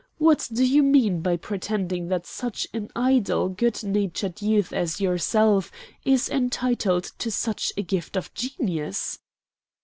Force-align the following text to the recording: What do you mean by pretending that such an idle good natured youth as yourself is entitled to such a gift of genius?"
What 0.17 0.49
do 0.51 0.65
you 0.65 0.81
mean 0.81 1.21
by 1.21 1.37
pretending 1.37 2.07
that 2.07 2.25
such 2.25 2.67
an 2.73 2.89
idle 2.95 3.49
good 3.49 3.83
natured 3.83 4.41
youth 4.41 4.73
as 4.73 4.99
yourself 4.99 5.71
is 6.03 6.27
entitled 6.27 7.11
to 7.19 7.29
such 7.29 7.71
a 7.77 7.83
gift 7.83 8.15
of 8.17 8.33
genius?" 8.33 9.19